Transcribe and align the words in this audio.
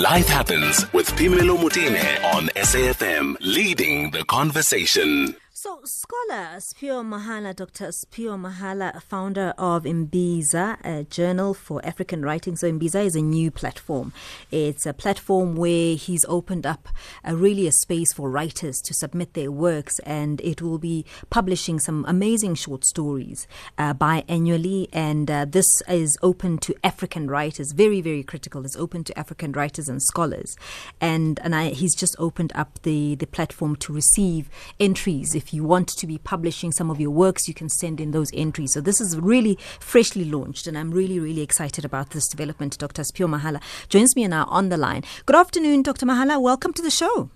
Life 0.00 0.28
Happens 0.30 0.90
with 0.94 1.10
Phemelo 1.10 1.58
Motene 1.58 2.24
on 2.32 2.46
SAFM, 2.56 3.36
leading 3.40 4.10
the 4.12 4.24
conversation. 4.24 5.36
So, 5.62 5.80
scholar 5.84 6.56
Spio 6.56 7.04
Mahala, 7.04 7.54
Dr. 7.54 7.88
Spio 7.88 8.40
Mahala, 8.40 9.02
founder 9.02 9.52
of 9.58 9.82
Imbiza, 9.82 10.78
a 10.82 11.04
journal 11.04 11.52
for 11.52 11.84
African 11.84 12.22
writing. 12.22 12.56
So, 12.56 12.66
Imbiza 12.72 13.04
is 13.04 13.14
a 13.14 13.20
new 13.20 13.50
platform. 13.50 14.14
It's 14.50 14.86
a 14.86 14.94
platform 14.94 15.56
where 15.56 15.96
he's 15.96 16.24
opened 16.30 16.64
up 16.64 16.88
a, 17.24 17.36
really 17.36 17.66
a 17.66 17.72
space 17.72 18.10
for 18.10 18.30
writers 18.30 18.80
to 18.86 18.94
submit 18.94 19.34
their 19.34 19.52
works, 19.52 19.98
and 19.98 20.40
it 20.40 20.62
will 20.62 20.78
be 20.78 21.04
publishing 21.28 21.78
some 21.78 22.06
amazing 22.08 22.54
short 22.54 22.86
stories 22.86 23.46
uh, 23.76 23.92
biannually. 23.92 24.88
And 24.94 25.30
uh, 25.30 25.44
this 25.44 25.82
is 25.86 26.16
open 26.22 26.56
to 26.60 26.74
African 26.82 27.28
writers, 27.28 27.72
very, 27.72 28.00
very 28.00 28.22
critical. 28.22 28.64
It's 28.64 28.76
open 28.76 29.04
to 29.04 29.18
African 29.18 29.52
writers 29.52 29.90
and 29.90 30.02
scholars. 30.02 30.56
And, 31.02 31.38
and 31.40 31.54
I, 31.54 31.68
he's 31.68 31.94
just 31.94 32.16
opened 32.18 32.52
up 32.54 32.80
the, 32.80 33.14
the 33.16 33.26
platform 33.26 33.76
to 33.76 33.92
receive 33.92 34.48
entries 34.80 35.34
if 35.34 35.49
you 35.52 35.64
want 35.64 35.88
to 35.88 36.06
be 36.06 36.18
publishing 36.18 36.72
some 36.72 36.90
of 36.90 37.00
your 37.00 37.10
works, 37.10 37.48
you 37.48 37.54
can 37.54 37.68
send 37.68 38.00
in 38.00 38.10
those 38.10 38.30
entries. 38.32 38.72
So 38.72 38.80
this 38.80 39.00
is 39.00 39.18
really 39.18 39.58
freshly 39.78 40.24
launched, 40.24 40.66
and 40.66 40.76
I'm 40.76 40.90
really, 40.90 41.18
really 41.18 41.42
excited 41.42 41.84
about 41.84 42.10
this 42.10 42.28
development. 42.28 42.78
Dr. 42.78 43.02
Siphiwo 43.02 43.40
Mahala 43.40 43.60
joins 43.88 44.16
me 44.16 44.26
now 44.26 44.44
on 44.48 44.68
the 44.68 44.76
line. 44.76 45.04
Good 45.26 45.36
afternoon, 45.36 45.82
Dr. 45.82 46.06
Mahala. 46.06 46.40
Welcome 46.40 46.72
to 46.74 46.82
the 46.82 46.90
show. 46.90 47.30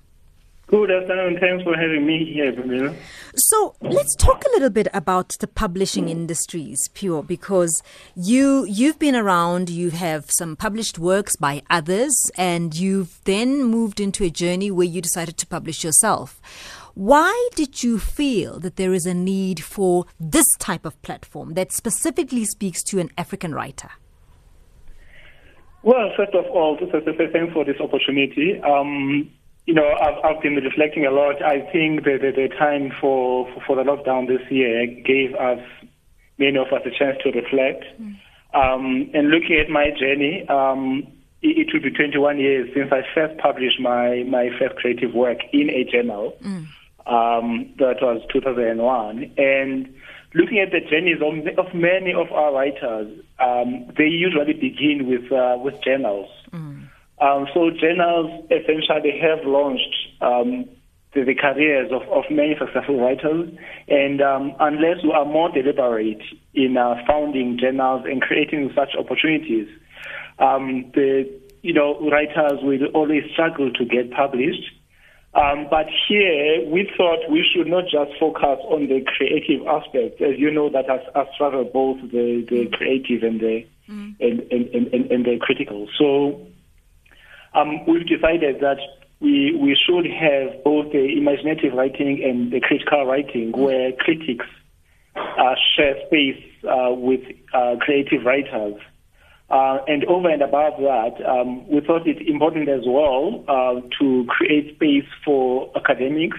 Good 0.66 0.90
afternoon. 0.90 1.38
Thanks 1.38 1.62
for 1.62 1.76
having 1.76 2.06
me 2.06 2.24
here, 2.24 2.50
Phemelo. 2.50 2.96
So 3.36 3.76
let's 3.82 4.16
talk 4.16 4.42
a 4.46 4.50
little 4.54 4.70
bit 4.70 4.88
about 4.94 5.36
the 5.40 5.46
publishing 5.46 6.08
industries, 6.08 6.88
Pure, 6.94 7.24
because 7.24 7.82
you 8.16 8.64
you've 8.64 8.98
been 8.98 9.14
around. 9.14 9.68
You 9.68 9.90
have 9.90 10.30
some 10.30 10.56
published 10.56 10.98
works 10.98 11.36
by 11.36 11.62
others, 11.68 12.30
and 12.38 12.74
you've 12.74 13.20
then 13.24 13.64
moved 13.64 14.00
into 14.00 14.24
a 14.24 14.30
journey 14.30 14.70
where 14.70 14.86
you 14.86 15.02
decided 15.02 15.36
to 15.36 15.46
publish 15.46 15.84
yourself. 15.84 16.40
Why 16.94 17.48
did 17.56 17.82
you 17.82 17.98
feel 17.98 18.60
that 18.60 18.76
there 18.76 18.94
is 18.94 19.04
a 19.04 19.14
need 19.14 19.62
for 19.62 20.06
this 20.20 20.46
type 20.58 20.84
of 20.84 21.00
platform 21.02 21.54
that 21.54 21.72
specifically 21.72 22.44
speaks 22.44 22.82
to 22.84 23.00
an 23.00 23.10
African 23.18 23.52
writer? 23.52 23.90
Well, 25.82 26.10
first 26.16 26.34
of 26.34 26.46
all, 26.46 26.78
thanks 26.78 27.52
for 27.52 27.64
this 27.64 27.80
opportunity. 27.80 28.60
Um, 28.62 29.30
you 29.66 29.74
know, 29.74 29.86
I've, 30.00 30.24
I've, 30.24 30.42
been 30.42 30.54
reflecting 30.54 31.04
a 31.04 31.10
lot. 31.10 31.42
I 31.42 31.60
think 31.72 32.04
the, 32.04 32.18
the, 32.20 32.32
the 32.32 32.48
time 32.56 32.92
for, 33.00 33.48
for 33.66 33.76
the 33.76 33.82
lockdown 33.82 34.28
this 34.28 34.50
year 34.50 34.86
gave 34.86 35.34
us, 35.34 35.58
many 36.38 36.58
of 36.58 36.68
us, 36.68 36.82
a 36.86 36.90
chance 36.96 37.18
to 37.24 37.30
reflect. 37.30 37.84
Mm. 38.00 38.16
Um, 38.54 39.10
and 39.14 39.28
looking 39.30 39.58
at 39.58 39.68
my 39.68 39.90
journey, 39.90 40.46
um, 40.48 41.02
it, 41.42 41.66
it 41.66 41.72
will 41.72 41.82
be 41.82 41.90
21 41.90 42.38
years 42.38 42.70
since 42.74 42.92
I 42.92 43.02
first 43.14 43.38
published 43.40 43.80
my, 43.80 44.22
my 44.28 44.50
first 44.58 44.76
creative 44.76 45.12
work 45.12 45.38
in 45.52 45.70
a 45.70 45.84
journal. 45.90 46.36
Mm. 46.42 46.66
Um, 47.06 47.74
that 47.78 47.96
was 48.00 48.22
2001. 48.32 49.34
And 49.36 49.94
looking 50.34 50.58
at 50.58 50.72
the 50.72 50.80
journeys 50.80 51.20
of, 51.20 51.66
of 51.66 51.74
many 51.74 52.12
of 52.12 52.30
our 52.32 52.52
writers, 52.52 53.12
um, 53.38 53.86
they 53.96 54.08
usually 54.08 54.52
begin 54.52 55.06
with 55.06 55.30
uh, 55.32 55.56
with 55.58 55.74
journals. 55.82 56.28
Mm. 56.52 56.88
Um, 57.20 57.46
so 57.54 57.70
journals 57.70 58.44
essentially 58.50 59.18
have 59.22 59.46
launched 59.46 59.94
um, 60.20 60.66
the, 61.14 61.22
the, 61.22 61.34
careers 61.34 61.92
of, 61.92 62.02
of 62.10 62.24
many 62.28 62.56
successful 62.58 63.00
writers, 63.00 63.48
and 63.88 64.20
um, 64.20 64.52
unless 64.58 65.02
we 65.04 65.12
are 65.12 65.24
more 65.24 65.50
deliberate 65.50 66.22
in 66.54 66.76
uh, 66.76 66.96
founding 67.06 67.56
journals 67.58 68.04
and 68.04 68.20
creating 68.20 68.72
such 68.74 68.96
opportunities, 68.98 69.68
um, 70.40 70.90
the 70.94 71.30
you 71.62 71.72
know 71.72 71.98
writers 72.10 72.58
will 72.62 72.84
always 72.94 73.22
struggle 73.32 73.70
to 73.72 73.84
get 73.84 74.10
published. 74.10 74.70
Um, 75.34 75.66
but 75.68 75.86
here, 76.08 76.64
we 76.68 76.88
thought 76.96 77.28
we 77.28 77.44
should 77.44 77.66
not 77.66 77.84
just 77.84 78.12
focus 78.20 78.60
on 78.68 78.86
the 78.86 79.04
creative 79.16 79.66
aspect. 79.66 80.20
As 80.20 80.38
you 80.38 80.50
know, 80.50 80.70
that 80.70 80.88
has, 80.88 81.00
has 81.14 81.26
struggled 81.34 81.72
both 81.72 82.00
the, 82.02 82.46
the 82.48 82.68
creative 82.72 83.24
and 83.24 83.40
the, 83.40 83.66
mm. 83.88 84.14
and, 84.20 84.40
and, 84.52 84.66
and, 84.68 85.10
and, 85.10 85.24
the 85.24 85.36
critical. 85.40 85.88
So 85.98 86.46
um, 87.52 87.84
we've 87.86 88.06
decided 88.06 88.60
that 88.60 88.78
we, 89.18 89.56
we 89.56 89.74
should 89.74 90.06
have 90.06 90.62
both 90.62 90.92
the 90.92 91.18
imaginative 91.18 91.72
writing 91.74 92.22
and 92.22 92.52
the 92.52 92.60
critical 92.60 93.04
writing, 93.04 93.50
mm. 93.50 93.58
where 93.58 93.90
critics 93.90 94.46
uh, 95.16 95.54
share 95.74 95.96
space 96.06 96.42
uh, 96.62 96.92
with 96.92 97.22
uh, 97.52 97.74
creative 97.80 98.24
writers. 98.24 98.80
Uh, 99.54 99.78
and 99.86 100.04
over 100.06 100.28
and 100.28 100.42
above 100.42 100.72
that, 100.80 101.14
um, 101.30 101.64
we 101.68 101.80
thought 101.80 102.04
it 102.08 102.20
important 102.26 102.68
as 102.68 102.82
well 102.84 103.44
uh, 103.46 103.80
to 104.00 104.26
create 104.26 104.74
space 104.74 105.06
for 105.24 105.70
academics 105.76 106.38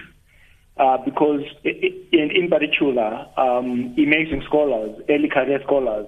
uh, 0.76 0.98
because, 1.02 1.40
in, 1.64 2.30
in 2.30 2.50
particular, 2.50 3.26
um, 3.38 3.94
emerging 3.96 4.42
scholars, 4.46 5.00
early 5.08 5.30
career 5.30 5.58
scholars, 5.64 6.06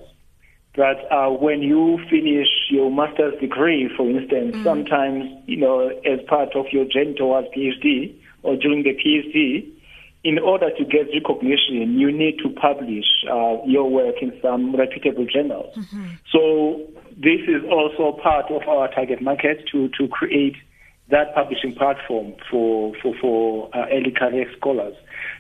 that 0.76 0.98
uh, 1.10 1.30
when 1.30 1.62
you 1.62 1.98
finish 2.10 2.48
your 2.69 2.91
master's 2.91 3.40
degree, 3.40 3.88
for 3.96 4.06
instance, 4.10 4.54
mm-hmm. 4.54 4.64
sometimes, 4.64 5.25
you 5.46 5.56
know, 5.56 5.88
as 5.88 6.20
part 6.28 6.54
of 6.54 6.66
your 6.72 6.84
journey 6.84 7.14
towards 7.14 7.48
PhD 7.56 8.14
or 8.42 8.54
during 8.56 8.82
the 8.82 8.92
PhD, 8.92 9.72
in 10.25 10.38
order 10.38 10.69
to 10.76 10.84
get 10.84 11.06
recognition, 11.14 11.98
you 11.98 12.12
need 12.12 12.38
to 12.42 12.50
publish 12.50 13.06
uh, 13.30 13.64
your 13.64 13.88
work 13.88 14.16
in 14.20 14.38
some 14.42 14.76
reputable 14.76 15.25
journals. 15.25 15.75
Mm-hmm. 15.75 16.06
So 16.32 16.86
this 17.18 17.40
is 17.48 17.62
also 17.70 18.16
part 18.22 18.46
of 18.50 18.62
our 18.68 18.88
target 18.94 19.20
market 19.20 19.66
to, 19.72 19.88
to 19.98 20.06
create 20.08 20.54
that 21.10 21.34
publishing 21.34 21.74
platform 21.74 22.34
for 22.50 22.92
for, 23.02 23.14
for 23.20 23.70
uh, 23.74 23.86
early 23.90 24.10
career 24.10 24.46
scholars. 24.56 24.94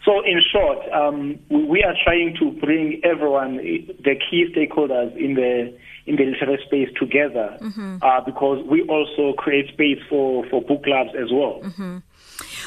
So 0.04 0.24
in 0.24 0.40
short, 0.50 0.78
um, 0.92 1.38
we 1.50 1.84
are 1.84 1.94
trying 2.02 2.36
to 2.40 2.50
bring 2.58 3.00
everyone, 3.04 3.56
the 3.58 4.16
key 4.30 4.46
stakeholders 4.54 5.14
in 5.16 5.34
the 5.34 5.76
in 6.06 6.16
the 6.16 6.24
literary 6.24 6.58
space 6.66 6.88
together, 6.98 7.56
mm-hmm. 7.60 7.98
uh, 8.02 8.20
because 8.22 8.64
we 8.66 8.82
also 8.84 9.34
create 9.36 9.68
space 9.68 9.98
for 10.08 10.44
for 10.48 10.62
book 10.62 10.84
clubs 10.84 11.10
as 11.14 11.30
well. 11.30 11.60
Mm-hmm. 11.62 11.98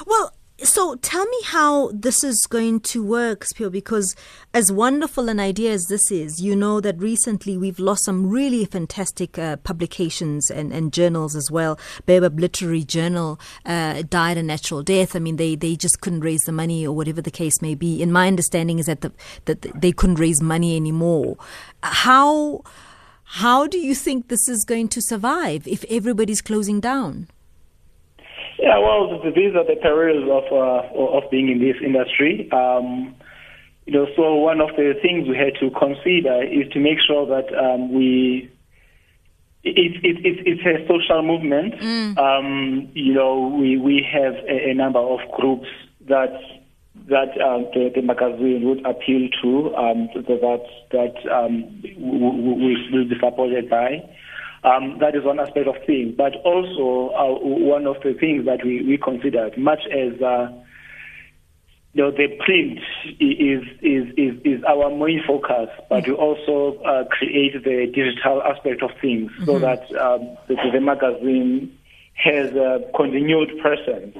Well, 0.05 0.33
so 0.63 0.95
tell 0.95 1.25
me 1.25 1.38
how 1.45 1.91
this 1.94 2.23
is 2.23 2.45
going 2.49 2.81
to 2.81 3.03
work, 3.03 3.45
Spio, 3.45 3.72
because 3.72 4.16
as 4.53 4.72
wonderful 4.72 5.29
an 5.29 5.39
idea 5.39 5.72
as 5.72 5.85
this 5.85 6.11
is, 6.11 6.41
you 6.41 6.55
know 6.55 6.79
that 6.81 6.97
recently 6.99 7.57
we've 7.57 7.79
lost 7.79 8.05
some 8.05 8.29
really 8.29 8.66
fantastic 8.66 9.38
uh, 9.38 9.57
publications 9.57 10.50
and, 10.51 10.71
and 10.71 10.94
journals 10.94 11.35
as 11.35 11.50
well. 11.50 11.79
Baobab 12.05 12.39
Literary 12.39 12.83
Journal 12.83 13.39
uh, 13.66 14.03
died 14.03 14.38
a 14.38 14.44
natural 14.44 14.83
death. 14.83 15.16
I 15.16 15.19
mean, 15.19 15.38
they, 15.38 15.55
they 15.55 15.75
just 15.75 16.01
couldn't 16.01 16.21
raise 16.21 16.41
the 16.41 16.51
money 16.51 16.85
or 16.85 16.95
whatever 16.95 17.21
the 17.21 17.31
case 17.31 17.61
may 17.61 17.75
be. 17.75 18.01
In 18.01 18.11
my 18.11 18.27
understanding 18.27 18.79
is 18.79 18.85
that 18.85 19.01
the, 19.01 19.11
that 19.45 19.61
they 19.79 19.91
couldn't 19.91 20.19
raise 20.19 20.41
money 20.41 20.75
anymore. 20.75 21.38
How 21.81 22.63
how 23.35 23.66
do 23.66 23.77
you 23.77 23.95
think 23.95 24.27
this 24.27 24.50
is 24.50 24.66
going 24.66 24.89
to 24.89 25.01
survive 25.01 25.66
if 25.66 25.85
everybody's 25.89 26.41
closing 26.41 26.81
down? 26.81 27.29
Yeah, 28.71 28.79
well, 28.79 29.19
these 29.35 29.53
are 29.53 29.65
the 29.65 29.75
perils 29.81 30.23
of 30.31 30.47
uh, 30.51 31.17
of 31.17 31.29
being 31.29 31.49
in 31.49 31.59
this 31.59 31.75
industry. 31.83 32.49
Um, 32.53 33.13
you 33.85 33.91
know, 33.93 34.07
so 34.15 34.35
one 34.35 34.61
of 34.61 34.69
the 34.77 34.93
things 35.01 35.27
we 35.27 35.35
had 35.35 35.55
to 35.59 35.69
consider 35.77 36.41
is 36.43 36.71
to 36.71 36.79
make 36.79 36.99
sure 37.05 37.25
that 37.27 37.51
um, 37.53 37.93
we 37.93 38.49
it, 39.63 39.99
it, 40.03 40.25
it, 40.25 40.47
it's 40.47 40.61
a 40.65 40.87
social 40.87 41.21
movement. 41.21 41.75
Mm. 41.75 42.17
Um, 42.17 42.89
you 42.93 43.13
know, 43.13 43.53
we, 43.59 43.77
we 43.77 44.07
have 44.09 44.35
a, 44.47 44.71
a, 44.71 44.73
number 44.73 44.99
of 44.99 45.19
groups 45.35 45.67
that 46.07 46.33
that 47.09 47.35
um, 47.41 47.67
the, 47.73 47.91
the, 47.93 48.01
magazine 48.01 48.63
would 48.63 48.85
appeal 48.85 49.27
to, 49.41 49.75
um, 49.75 50.07
that 50.15 50.63
that 50.91 51.15
um, 51.29 51.81
we 51.83 52.89
will 52.91 53.05
be 53.05 53.15
supported 53.19 53.69
by. 53.69 53.99
Um, 54.63 54.99
that 54.99 55.15
is 55.15 55.24
one 55.24 55.39
aspect 55.39 55.68
of 55.68 55.75
things. 55.88 56.13
But 56.15 56.36
also, 56.45 57.13
uh, 57.15 57.39
one 57.39 57.88
of 57.88 57.97
the 58.03 58.13
things 58.13 58.45
that 58.45 58.63
we, 58.63 58.83
we 58.83 58.97
considered, 58.97 59.57
much 59.57 59.81
as 59.91 60.21
uh, 60.21 60.51
you 61.94 62.03
know, 62.03 62.12
the 62.12 62.27
print 62.45 62.80
is, 63.19 63.63
is, 63.81 64.07
is, 64.15 64.41
is 64.45 64.63
our 64.63 64.89
main 64.89 65.21
focus, 65.25 65.68
but 65.89 66.07
we 66.07 66.13
also 66.13 66.81
uh, 66.83 67.03
create 67.06 67.53
the 67.63 67.91
digital 67.94 68.41
aspect 68.44 68.81
of 68.81 68.91
things 69.01 69.31
mm-hmm. 69.31 69.45
so 69.45 69.59
that 69.59 69.83
um, 69.95 70.38
the, 70.47 70.56
the, 70.71 70.80
magazine 70.80 71.77
has 72.13 72.51
a 72.53 72.89
continued 72.95 73.59
presence. 73.59 74.15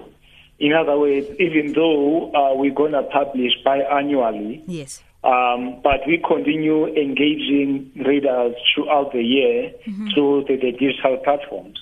In 0.60 0.74
other 0.74 0.98
words, 0.98 1.28
even 1.40 1.74
though 1.74 2.32
uh, 2.34 2.56
we're 2.56 2.74
going 2.74 2.92
to 2.92 3.04
publish 3.04 3.54
biannually, 3.66 4.64
yes 4.68 5.02
um, 5.24 5.82
but 5.84 6.02
we 6.08 6.18
continue 6.18 6.88
engaging 6.88 7.92
readers 7.96 8.56
throughout 8.74 9.14
the 9.14 9.22
year 9.22 9.72
mm-hmm. 9.86 10.10
through 10.14 10.46
the, 10.48 10.56
the, 10.56 10.72
digital 10.72 11.18
platforms. 11.18 11.80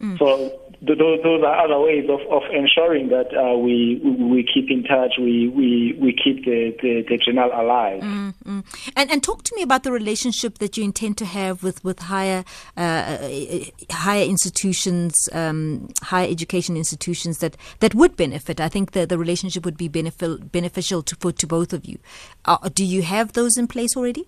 Mm. 0.00 0.18
So 0.18 0.60
those, 0.82 1.42
are 1.42 1.64
other 1.64 1.80
ways 1.80 2.04
of, 2.08 2.20
of 2.30 2.42
ensuring 2.52 3.08
that 3.08 3.28
uh, 3.36 3.56
we 3.56 4.00
we 4.02 4.46
keep 4.52 4.70
in 4.70 4.82
touch, 4.84 5.14
we 5.18 5.48
we, 5.48 5.96
we 6.00 6.12
keep 6.12 6.44
the, 6.44 6.76
the, 6.82 7.04
the 7.08 7.16
journal 7.18 7.50
alive. 7.54 8.02
Mm-hmm. 8.02 8.60
And 8.96 9.10
and 9.10 9.22
talk 9.22 9.42
to 9.44 9.56
me 9.56 9.62
about 9.62 9.82
the 9.82 9.92
relationship 9.92 10.58
that 10.58 10.76
you 10.76 10.84
intend 10.84 11.18
to 11.18 11.24
have 11.24 11.62
with 11.62 11.82
with 11.84 11.98
higher 12.00 12.44
uh, 12.76 12.80
uh, 12.80 13.28
higher 13.90 14.24
institutions, 14.24 15.14
um, 15.32 15.88
higher 16.02 16.28
education 16.28 16.76
institutions 16.76 17.38
that, 17.38 17.56
that 17.80 17.94
would 17.94 18.16
benefit. 18.16 18.60
I 18.60 18.68
think 18.68 18.92
the 18.92 19.06
the 19.06 19.18
relationship 19.18 19.64
would 19.64 19.76
be 19.76 19.88
beneficial 19.88 20.38
beneficial 20.38 21.02
to 21.02 21.16
for, 21.16 21.32
to 21.32 21.46
both 21.46 21.72
of 21.72 21.84
you. 21.84 21.98
Uh, 22.44 22.68
do 22.68 22.84
you 22.84 23.02
have 23.02 23.32
those 23.32 23.56
in 23.56 23.66
place 23.66 23.96
already? 23.96 24.26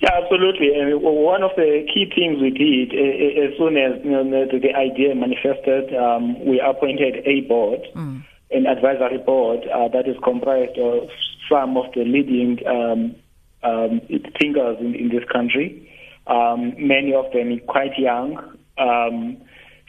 Yeah, 0.00 0.10
absolutely. 0.22 0.78
And 0.78 1.00
one 1.00 1.42
of 1.42 1.52
the 1.56 1.86
key 1.92 2.10
things 2.14 2.40
we 2.40 2.50
did 2.50 2.92
as 2.92 3.56
soon 3.56 3.76
as 3.76 4.04
you 4.04 4.10
know, 4.10 4.24
the, 4.24 4.58
the, 4.58 4.74
idea 4.74 5.14
manifested, 5.14 5.94
um, 5.96 6.44
we 6.44 6.60
appointed 6.60 7.26
a 7.26 7.40
board, 7.48 7.80
mm. 7.94 8.22
an 8.50 8.66
advisory 8.66 9.18
board 9.18 9.60
uh, 9.72 9.88
that 9.88 10.06
is 10.06 10.16
comprised 10.22 10.78
of 10.78 11.08
some 11.48 11.76
of 11.76 11.86
the 11.94 12.04
leading 12.04 12.58
um, 12.66 13.14
um, 13.62 14.00
thinkers 14.38 14.76
in, 14.80 14.94
in, 14.94 15.08
this 15.08 15.24
country. 15.32 15.90
Um, 16.26 16.74
many 16.78 17.14
of 17.14 17.32
them 17.32 17.58
quite 17.66 17.96
young. 17.98 18.36
Um, 18.78 19.38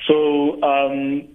so 0.08 0.62
um, 0.64 1.28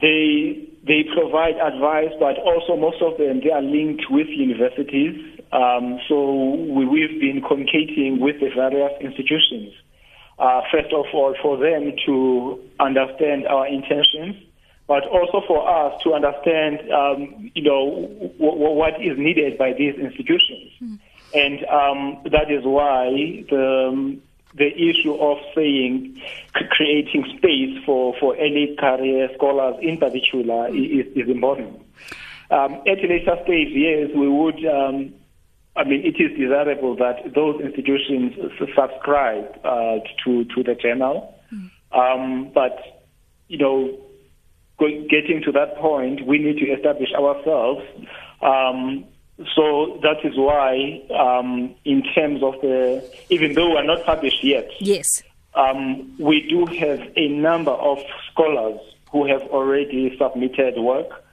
they 0.00 0.68
they 0.86 1.04
provide 1.14 1.56
advice, 1.56 2.12
but 2.20 2.38
also 2.38 2.76
most 2.76 3.00
of 3.00 3.16
them 3.18 3.40
they 3.42 3.50
are 3.50 3.62
linked 3.62 4.04
with 4.10 4.28
universities. 4.28 5.35
Um, 5.52 6.00
so 6.08 6.54
we, 6.68 7.02
have 7.02 7.20
been 7.20 7.42
communicating 7.46 8.20
with 8.20 8.40
the 8.40 8.50
various 8.54 8.92
institutions. 9.00 9.72
Uh, 10.38 10.60
first 10.70 10.92
of 10.92 11.06
all, 11.14 11.34
for 11.40 11.56
them 11.56 11.92
to 12.04 12.60
understand 12.80 13.46
our 13.46 13.66
intentions, 13.66 14.36
but 14.86 15.06
also 15.06 15.42
for 15.46 15.66
us 15.66 16.00
to 16.02 16.14
understand, 16.14 16.80
um, 16.92 17.50
you 17.54 17.62
know, 17.62 18.08
w- 18.38 18.38
w- 18.38 18.74
what 18.74 19.00
is 19.00 19.18
needed 19.18 19.56
by 19.56 19.72
these 19.72 19.94
institutions. 19.94 20.72
Mm. 20.82 20.98
And 21.34 21.64
um, 21.66 22.22
that 22.30 22.50
is 22.50 22.64
why 22.64 23.44
the, 23.48 23.88
um, 23.88 24.22
the 24.54 24.68
issue 24.68 25.14
of 25.14 25.38
saying 25.54 26.20
creating 26.70 27.24
space 27.38 27.82
for, 27.84 28.14
for 28.20 28.36
early 28.36 28.76
career 28.78 29.28
scholars 29.34 29.76
in 29.80 29.98
particular 29.98 30.70
mm. 30.70 31.00
is, 31.00 31.06
is 31.16 31.28
important. 31.28 31.80
Um, 32.50 32.74
at 32.86 33.02
a 33.02 33.08
later 33.08 33.36
stage, 33.44 33.70
yes, 33.72 34.10
we 34.14 34.28
would 34.28 34.64
um, 34.66 35.14
I 35.76 35.84
mean, 35.84 36.02
it 36.04 36.20
is 36.20 36.36
desirable 36.38 36.96
that 36.96 37.34
those 37.34 37.60
institutions 37.60 38.34
subscribe 38.74 39.58
uh, 39.64 39.98
to 40.24 40.44
to 40.44 40.62
the 40.62 40.74
journal. 40.74 41.34
Mm. 41.52 41.70
Um, 41.92 42.50
but 42.54 42.78
you 43.48 43.58
know, 43.58 43.98
getting 44.78 45.42
to 45.44 45.52
that 45.52 45.76
point, 45.76 46.26
we 46.26 46.38
need 46.38 46.58
to 46.58 46.66
establish 46.72 47.12
ourselves. 47.12 47.82
Um, 48.42 49.04
so 49.54 50.00
that 50.02 50.24
is 50.24 50.36
why, 50.36 51.02
um, 51.14 51.74
in 51.84 52.02
terms 52.14 52.42
of 52.42 52.54
the, 52.62 53.04
even 53.28 53.52
though 53.52 53.70
we're 53.70 53.84
not 53.84 54.04
published 54.04 54.42
yet, 54.42 54.68
yes, 54.80 55.22
um, 55.54 56.14
we 56.18 56.46
do 56.48 56.66
have 56.66 57.00
a 57.16 57.28
number 57.28 57.70
of 57.70 57.98
scholars 58.32 58.80
who 59.10 59.26
have 59.26 59.42
already 59.42 60.16
submitted 60.18 60.78
work, 60.78 61.24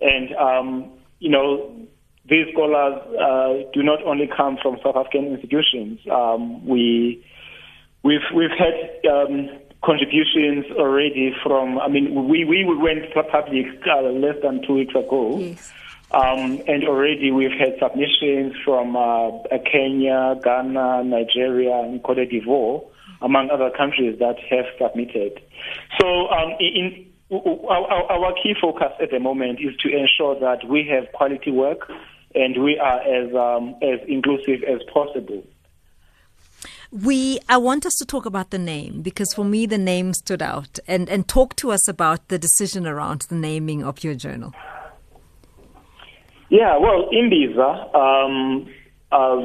and 0.00 0.34
um, 0.36 0.90
you 1.20 1.30
know 1.30 1.88
these 2.28 2.46
scholars 2.52 3.00
uh, 3.18 3.70
do 3.72 3.82
not 3.82 4.02
only 4.04 4.28
come 4.28 4.58
from 4.60 4.78
South 4.84 4.96
African 4.96 5.26
institutions. 5.26 6.00
Um, 6.10 6.66
we 6.66 7.24
we've 8.02 8.26
we've 8.34 8.50
had 8.50 9.10
um, 9.10 9.48
contributions 9.82 10.66
already 10.76 11.34
from. 11.42 11.78
I 11.78 11.88
mean, 11.88 12.28
we 12.28 12.44
we 12.44 12.64
went 12.64 13.12
public 13.14 13.66
uh, 13.86 14.02
less 14.02 14.36
than 14.42 14.62
two 14.66 14.74
weeks 14.74 14.94
ago. 14.94 15.38
Yes. 15.38 15.72
Um, 16.10 16.62
and 16.66 16.84
already 16.84 17.30
we've 17.30 17.52
had 17.52 17.76
submissions 17.78 18.54
from 18.64 18.96
uh, 18.96 19.30
Kenya, 19.70 20.40
Ghana, 20.42 21.04
Nigeria, 21.04 21.80
and 21.82 22.02
Cote 22.02 22.26
d'Ivoire, 22.30 22.82
among 23.20 23.50
other 23.50 23.68
countries 23.76 24.18
that 24.18 24.36
have 24.48 24.64
submitted. 24.80 25.38
So, 26.00 26.28
um, 26.28 26.54
in, 26.60 27.04
our, 27.30 28.10
our, 28.10 28.32
key 28.42 28.54
focus 28.58 28.92
at 29.02 29.10
the 29.10 29.20
moment 29.20 29.58
is 29.60 29.76
to 29.80 29.88
ensure 29.90 30.40
that 30.40 30.66
we 30.66 30.88
have 30.88 31.12
quality 31.12 31.50
work 31.50 31.90
and 32.38 32.62
we 32.62 32.78
are 32.78 33.00
as 33.00 33.34
um, 33.34 33.74
as 33.82 34.00
inclusive 34.06 34.62
as 34.62 34.80
possible. 34.92 35.42
We, 36.90 37.38
I 37.50 37.58
want 37.58 37.84
us 37.84 37.92
to 37.98 38.06
talk 38.06 38.24
about 38.24 38.48
the 38.48 38.58
name 38.58 39.02
because 39.02 39.34
for 39.34 39.44
me 39.44 39.66
the 39.66 39.76
name 39.76 40.14
stood 40.14 40.40
out, 40.40 40.78
and 40.86 41.08
and 41.08 41.28
talk 41.28 41.56
to 41.56 41.72
us 41.72 41.86
about 41.88 42.28
the 42.28 42.38
decision 42.38 42.86
around 42.86 43.22
the 43.22 43.34
naming 43.34 43.84
of 43.84 44.02
your 44.04 44.14
journal. 44.14 44.54
Yeah, 46.50 46.78
well, 46.78 47.10
Imbiza, 47.12 47.94
um, 47.94 48.66
uh, 49.12 49.36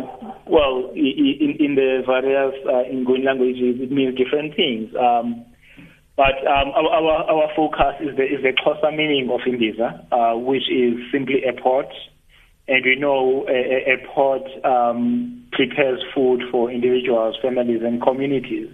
well, 0.47 0.89
in, 0.95 1.57
in 1.59 1.75
the 1.75 2.01
various 2.05 2.55
uh, 2.65 2.89
Inguni 2.89 3.25
languages, 3.25 3.81
it 3.81 3.91
means 3.91 4.15
different 4.17 4.55
things. 4.55 4.95
Um, 4.95 5.43
but 6.15 6.37
um, 6.47 6.69
our, 6.75 6.87
our, 6.87 7.23
our 7.29 7.49
focus 7.57 7.95
is 7.99 8.15
the 8.15 8.23
is 8.23 8.41
the 8.41 8.53
Xhosa 8.53 8.95
meaning 8.95 9.29
of 9.29 9.41
Imbiza, 9.41 10.05
uh, 10.13 10.37
which 10.37 10.69
is 10.71 10.93
simply 11.11 11.43
a 11.43 11.59
port 11.61 11.87
and 12.67 12.85
we 12.85 12.95
know 12.95 13.45
a, 13.47 13.93
a 13.93 14.07
port 14.13 14.43
um, 14.63 15.45
prepares 15.51 16.01
food 16.13 16.43
for 16.49 16.71
individuals, 16.71 17.35
families, 17.41 17.81
and 17.83 18.01
communities. 18.01 18.69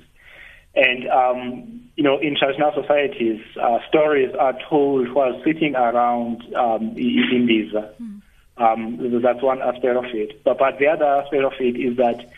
And, 0.76 1.10
um, 1.10 1.90
you 1.96 2.04
know, 2.04 2.20
in 2.20 2.38
traditional 2.38 2.72
societies, 2.74 3.42
uh, 3.62 3.80
stories 3.88 4.34
are 4.40 4.54
told 4.70 5.12
while 5.14 5.42
sitting 5.44 5.76
around 5.76 6.44
um, 6.56 6.94
in 6.96 7.46
these. 7.48 7.74
Mm. 7.74 8.22
Um, 8.58 9.22
that's 9.22 9.42
one 9.42 9.62
aspect 9.62 9.98
of 9.98 10.06
it. 10.06 10.44
But, 10.44 10.60
but 10.60 10.78
the 10.78 10.88
other 10.88 11.06
aspect 11.06 11.44
of 11.44 11.54
it 11.60 11.76
is 11.80 11.98
that 11.98 12.30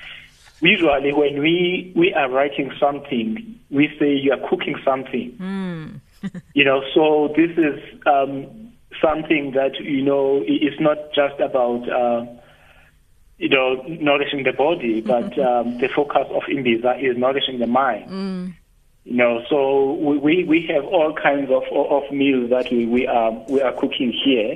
usually 0.62 1.14
when 1.14 1.40
we, 1.40 1.92
we 1.96 2.14
are 2.14 2.30
writing 2.30 2.72
something, 2.80 3.60
we 3.70 3.90
say 4.00 4.14
you 4.14 4.32
are 4.32 4.50
cooking 4.50 4.78
something. 4.86 5.32
Mm. 5.38 6.42
you 6.54 6.64
know, 6.64 6.82
so 6.94 7.34
this 7.36 7.52
is 7.58 7.80
um, 8.06 8.61
something 9.02 9.52
that 9.52 9.80
you 9.80 10.04
know 10.04 10.42
is 10.42 10.80
not 10.80 10.98
just 11.14 11.40
about 11.40 11.90
uh, 11.90 12.26
you 13.38 13.50
know 13.50 13.82
nourishing 13.88 14.44
the 14.44 14.54
body, 14.54 15.02
but 15.02 15.38
um, 15.40 15.78
the 15.80 15.90
focus 15.96 16.28
of 16.30 16.44
Imbiza 16.44 17.02
is 17.04 17.18
nourishing 17.18 17.60
the 17.60 17.68
mind. 17.68 18.10
Mm. 18.10 18.54
You 19.04 19.18
know, 19.18 19.42
so 19.50 19.94
we, 19.94 20.44
we 20.44 20.68
have 20.68 20.86
all 20.86 21.14
kinds 21.14 21.50
of 21.50 21.64
of 21.74 22.12
meals 22.12 22.52
that 22.52 22.72
we, 22.72 22.86
we 22.86 23.08
are 23.08 23.32
we 23.50 23.62
are 23.62 23.74
cooking 23.74 24.14
here 24.24 24.56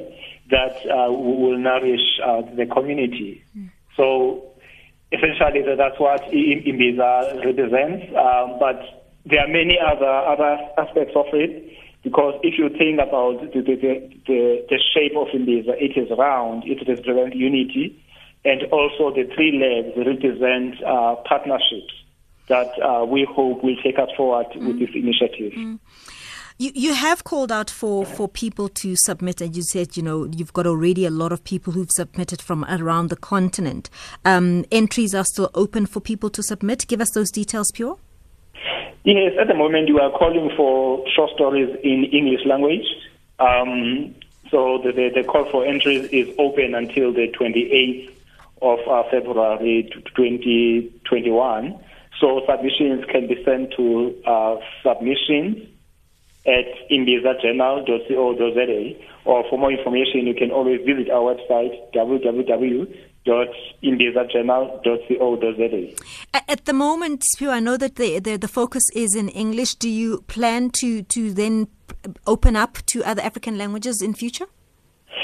that 0.51 0.77
uh, 0.85 1.11
will 1.11 1.57
nourish 1.57 2.19
uh, 2.23 2.43
the 2.55 2.67
community. 2.67 3.43
Mm. 3.57 3.71
So 3.97 4.53
essentially, 5.11 5.63
that's 5.75 5.99
what 5.99 6.21
Imbiza 6.31 7.43
represents. 7.43 8.05
Um, 8.15 8.59
but 8.59 9.05
there 9.25 9.39
are 9.39 9.47
many 9.47 9.79
other 9.79 10.05
other 10.05 10.59
aspects 10.77 11.15
of 11.15 11.25
it. 11.33 11.74
Because 12.05 12.39
if 12.43 12.53
you 12.59 12.69
think 12.69 12.99
about 13.01 13.41
the, 13.51 13.61
the, 13.61 13.75
the, 14.27 14.65
the 14.69 14.79
shape 14.93 15.17
of 15.17 15.27
Imbiza, 15.29 15.73
it 15.81 15.97
is 15.97 16.07
round, 16.15 16.63
it 16.63 16.77
represents 16.87 17.35
unity, 17.35 17.99
and 18.45 18.61
also 18.71 19.09
the 19.09 19.27
three 19.33 19.57
legs 19.57 19.97
represent 19.97 20.75
uh, 20.83 21.15
partnerships 21.27 21.93
that 22.47 22.69
uh, 22.79 23.03
we 23.05 23.25
hope 23.27 23.63
will 23.63 23.75
take 23.83 23.97
us 23.97 24.09
forward 24.15 24.45
mm. 24.55 24.67
with 24.67 24.77
this 24.79 24.89
initiative. 24.93 25.53
Mm. 25.53 25.79
You, 26.59 26.71
you 26.75 26.93
have 26.93 27.23
called 27.23 27.51
out 27.51 27.71
for, 27.71 28.05
for 28.05 28.29
people 28.29 28.69
to 28.69 28.95
submit, 28.95 29.41
and 29.41 29.55
you 29.55 29.63
said, 29.63 29.97
you 29.97 30.03
know, 30.03 30.25
you've 30.25 30.53
got 30.53 30.67
already 30.67 31.05
a 31.05 31.09
lot 31.09 31.31
of 31.31 31.43
people 31.43 31.73
who've 31.73 31.91
submitted 31.91 32.39
from 32.39 32.63
around 32.65 33.09
the 33.09 33.15
continent. 33.15 33.89
Um, 34.23 34.63
entries 34.71 35.15
are 35.15 35.25
still 35.25 35.49
open 35.55 35.87
for 35.87 36.01
people 36.01 36.29
to 36.29 36.43
submit. 36.43 36.85
Give 36.87 37.01
us 37.01 37.09
those 37.15 37.31
details, 37.31 37.71
Pure. 37.73 37.97
Yes, 39.05 39.33
at 39.39 39.47
the 39.47 39.53
moment 39.53 39.87
we 39.93 40.01
are 40.01 40.09
calling 40.09 40.49
for 40.57 41.05
short 41.15 41.29
stories 41.35 41.69
in 41.83 42.05
English 42.11 42.43
language. 42.43 42.87
Um, 43.37 44.15
so 44.49 44.79
the, 44.83 44.91
the, 44.91 45.21
the, 45.21 45.23
call 45.23 45.45
for 45.51 45.63
entries 45.63 46.09
is 46.11 46.27
open 46.39 46.73
until 46.73 47.13
the 47.13 47.27
28th 47.39 48.09
of 48.63 48.79
uh, 48.89 49.03
February 49.11 49.87
2021. 50.17 51.79
So 52.19 52.41
submissions 52.49 53.05
can 53.11 53.27
be 53.27 53.35
sent 53.45 53.75
to 53.77 54.15
uh, 54.25 54.55
submissions 54.81 55.67
at 56.47 56.65
imbizajournal.co.za 56.89 58.95
or 59.25 59.43
for 59.51 59.59
more 59.59 59.71
information 59.71 60.25
you 60.25 60.33
can 60.33 60.49
always 60.49 60.81
visit 60.83 61.11
our 61.11 61.35
website 61.35 61.77
www 61.93 62.87
www.imbizajournal.co.za. 63.25 65.95
At 66.47 66.65
the 66.65 66.73
moment, 66.73 67.23
Spio, 67.23 67.51
I 67.51 67.59
know 67.59 67.75
that 67.77 67.95
the, 67.95 68.19
the, 68.19 68.37
the 68.37 68.47
focus 68.47 68.83
is 68.93 69.15
in 69.15 69.29
English. 69.29 69.73
Do 69.75 69.89
you 69.89 70.21
plan 70.27 70.69
to, 70.81 71.01
to 71.03 71.33
then 71.33 71.67
open 72.27 72.55
up 72.55 72.77
to 72.87 73.03
other 73.03 73.21
African 73.21 73.57
languages 73.57 74.01
in 74.01 74.13
future? 74.13 74.47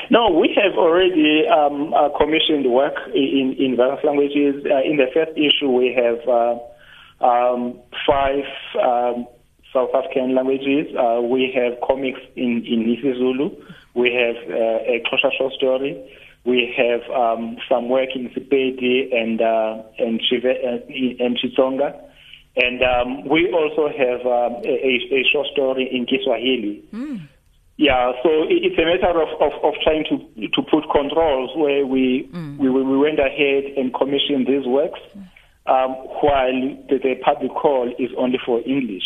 No, 0.10 0.30
we 0.30 0.54
have 0.56 0.78
already 0.78 1.46
um, 1.48 1.94
uh, 1.94 2.10
commissioned 2.18 2.72
work 2.72 2.96
in, 3.14 3.56
in 3.58 3.76
various 3.78 4.04
languages. 4.04 4.66
Uh, 4.66 4.82
in 4.84 4.98
the 4.98 5.08
first 5.14 5.32
issue, 5.38 5.70
we 5.70 5.94
have 5.96 6.20
uh, 6.28 6.58
um, 7.24 7.80
five 8.08 8.44
um, 8.82 9.28
South 9.74 9.94
African 9.96 10.36
languages. 10.36 10.88
Uh, 10.96 11.22
we 11.22 11.52
have 11.56 11.80
comics 11.88 12.20
in, 12.36 12.66
in 12.66 12.84
isiZulu. 12.96 13.56
We 13.94 14.12
have 14.14 14.36
uh, 14.50 14.80
a 14.84 15.02
Xhosa 15.06 15.32
short 15.38 15.54
story. 15.54 15.96
We 16.44 16.74
have 16.76 17.02
um, 17.12 17.58
some 17.70 17.90
work 17.90 18.10
in 18.16 18.30
Sepedi 18.30 19.14
and 19.14 19.42
uh, 19.42 19.84
and 20.00 20.20
Chive, 20.22 20.46
uh, 20.46 21.24
and 21.24 21.38
Xitsonga. 21.38 22.08
And 22.56 22.82
um, 22.84 23.30
we 23.30 23.52
also 23.54 23.88
have 23.88 24.22
um, 24.26 24.62
a, 24.66 25.00
a, 25.16 25.24
short 25.32 25.48
story 25.54 25.88
in 25.90 26.06
Kiswahili. 26.06 26.84
Mm. 26.92 27.28
Yeah, 27.78 28.12
so 28.22 28.30
it's 28.50 28.78
a 28.78 28.84
matter 28.84 29.22
of, 29.22 29.30
of, 29.40 29.54
of, 29.64 29.74
trying 29.84 30.04
to 30.10 30.48
to 30.50 30.62
put 30.70 30.84
controls 30.92 31.52
where 31.56 31.86
we, 31.86 32.30
mm. 32.34 32.58
we 32.58 32.70
we 32.70 32.98
went 32.98 33.20
ahead 33.20 33.78
and 33.78 33.94
commissioned 33.94 34.48
these 34.48 34.66
works. 34.68 35.00
Mm 35.16 35.30
um, 35.66 35.92
while 36.22 36.78
the, 36.90 36.98
the, 36.98 37.16
public 37.24 37.52
call 37.52 37.94
is 38.00 38.10
only 38.18 38.40
for 38.46 38.62
English. 38.66 39.04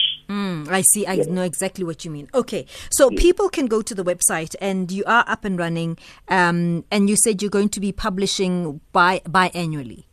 Mm, 0.65 0.71
I 0.71 0.81
see. 0.81 1.05
I 1.05 1.13
yes. 1.13 1.27
know 1.27 1.43
exactly 1.43 1.83
what 1.83 2.05
you 2.05 2.11
mean. 2.11 2.29
Okay, 2.33 2.65
so 2.91 3.09
yes. 3.09 3.21
people 3.21 3.49
can 3.49 3.67
go 3.67 3.81
to 3.81 3.95
the 3.95 4.03
website, 4.03 4.55
and 4.61 4.91
you 4.91 5.03
are 5.05 5.23
up 5.27 5.45
and 5.45 5.57
running. 5.57 5.97
Um, 6.27 6.85
and 6.91 7.09
you 7.09 7.15
said 7.15 7.41
you're 7.41 7.51
going 7.51 7.69
to 7.69 7.79
be 7.79 7.91
publishing 7.91 8.81
bi 8.91 9.21
biannually. 9.25 10.05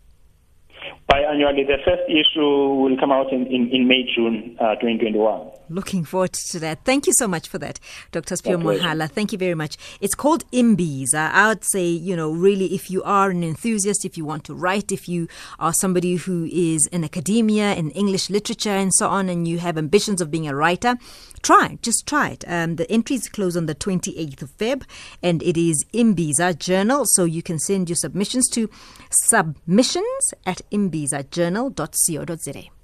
Biannually, 1.12 1.66
the 1.66 1.76
first 1.85 2.09
issue 2.09 2.40
will 2.40 2.97
come 2.99 3.12
out 3.12 3.31
in, 3.35 3.47
in, 3.49 3.69
in 3.71 3.87
May 3.87 4.02
June 4.16 4.57
uh, 4.59 4.76
2021. 4.76 5.47
Looking 5.69 6.04
forward 6.04 6.33
to 6.33 6.59
that. 6.61 6.85
Thank 6.87 7.07
you 7.07 7.12
so 7.12 7.28
much 7.28 7.49
for 7.49 7.59
that, 7.59 7.78
Dr. 8.12 8.35
Siphiwo 8.35 8.78
Mahala. 8.78 9.11
Thank 9.11 9.31
you 9.33 9.38
very 9.38 9.54
much. 9.54 9.76
It's 10.00 10.14
called 10.14 10.50
Imbiza. 10.52 11.31
I 11.33 11.49
would 11.49 11.64
say, 11.64 11.87
you 11.87 12.16
know, 12.16 12.31
really, 12.31 12.75
if 12.75 12.90
you 12.90 13.02
are 13.02 13.28
an 13.28 13.45
enthusiast, 13.45 14.07
if 14.07 14.16
you 14.16 14.25
want 14.25 14.45
to 14.45 14.54
write, 14.54 14.90
if 14.90 15.07
you 15.07 15.28
are 15.59 15.75
somebody 15.75 16.16
who 16.16 16.49
is 16.50 16.87
in 16.90 17.04
academia, 17.04 17.75
in 17.75 17.90
English 17.90 18.31
literature, 18.31 18.71
and 18.71 18.92
so 18.95 19.09
on, 19.09 19.28
and 19.28 19.47
you 19.47 19.59
have 19.59 19.76
ambitions 19.76 20.23
of 20.23 20.31
being 20.31 20.49
a 20.49 20.54
writer, 20.54 20.97
try 21.42 21.78
Just 21.83 22.07
try 22.07 22.31
it. 22.31 22.45
Um, 22.47 22.76
the 22.76 22.90
entries 22.90 23.28
close 23.28 23.57
on 23.57 23.66
the 23.66 23.75
28th 23.75 24.42
of 24.42 24.57
Feb, 24.57 24.85
and 25.23 25.42
it 25.42 25.59
is 25.59 25.85
Imbiza 25.92 26.59
Journal. 26.59 27.04
So 27.04 27.25
you 27.25 27.42
can 27.42 27.59
send 27.59 27.90
your 27.90 27.97
submissions 27.97 28.49
to 28.50 28.71
submissions 29.11 30.35
at 30.47 30.62
imbizajournal.co.za. 31.02 32.82